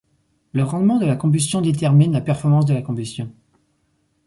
[0.53, 3.31] Le rendement de la combustion détermine la performance de la combustion.